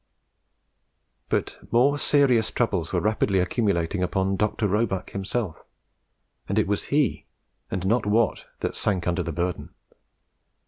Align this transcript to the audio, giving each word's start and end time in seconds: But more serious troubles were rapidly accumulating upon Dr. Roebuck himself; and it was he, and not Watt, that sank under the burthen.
But 1.29 1.59
more 1.71 1.99
serious 1.99 2.49
troubles 2.49 2.91
were 2.91 2.99
rapidly 2.99 3.37
accumulating 3.37 4.01
upon 4.01 4.35
Dr. 4.35 4.67
Roebuck 4.67 5.11
himself; 5.11 5.63
and 6.49 6.57
it 6.57 6.65
was 6.65 6.85
he, 6.85 7.27
and 7.69 7.85
not 7.85 8.07
Watt, 8.07 8.45
that 8.61 8.75
sank 8.75 9.05
under 9.07 9.21
the 9.21 9.31
burthen. 9.31 9.75